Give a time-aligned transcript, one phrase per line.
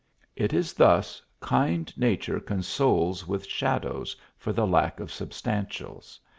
[0.35, 6.19] It is thus kind nature consoles with shadows for the lack of substantials.